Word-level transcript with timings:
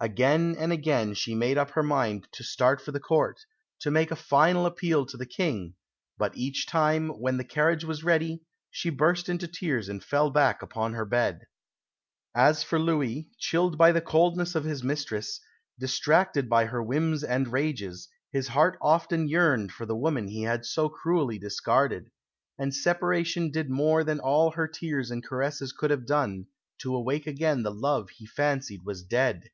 Again 0.00 0.54
and 0.58 0.70
again 0.70 1.14
she 1.14 1.34
made 1.34 1.56
up 1.56 1.70
her 1.70 1.82
mind 1.82 2.28
to 2.32 2.44
start 2.44 2.82
for 2.82 2.92
the 2.92 3.00
Court, 3.00 3.40
to 3.80 3.90
make 3.90 4.10
a 4.10 4.16
final 4.16 4.66
appeal 4.66 5.06
to 5.06 5.16
the 5.16 5.24
King, 5.24 5.76
but 6.18 6.36
each 6.36 6.66
time, 6.66 7.08
when 7.08 7.38
the 7.38 7.44
carriage 7.44 7.84
was 7.84 8.04
ready, 8.04 8.42
she 8.70 8.90
burst 8.90 9.30
into 9.30 9.48
tears 9.48 9.88
and 9.88 10.04
fell 10.04 10.30
back 10.30 10.60
upon 10.60 10.92
her 10.92 11.06
bed." 11.06 11.46
As 12.34 12.62
for 12.62 12.78
Louis, 12.78 13.30
chilled 13.38 13.78
by 13.78 13.92
the 13.92 14.02
coldness 14.02 14.54
of 14.54 14.64
his 14.64 14.84
mistress, 14.84 15.40
distracted 15.78 16.50
by 16.50 16.66
her 16.66 16.82
whims 16.82 17.24
and 17.24 17.50
rages, 17.50 18.06
his 18.30 18.48
heart 18.48 18.76
often 18.82 19.26
yearned 19.26 19.72
for 19.72 19.86
the 19.86 19.96
woman 19.96 20.28
he 20.28 20.42
had 20.42 20.66
so 20.66 20.90
cruelly 20.90 21.38
discarded; 21.38 22.10
and 22.58 22.74
separation 22.74 23.50
did 23.50 23.70
more 23.70 24.04
than 24.04 24.20
all 24.20 24.50
her 24.50 24.68
tears 24.68 25.10
and 25.10 25.24
caresses 25.24 25.72
could 25.72 25.90
have 25.90 26.04
done, 26.06 26.46
to 26.78 26.94
awake 26.94 27.26
again 27.26 27.62
the 27.62 27.70
love 27.72 28.10
he 28.10 28.26
fancied 28.26 28.84
was 28.84 29.02
dead. 29.02 29.48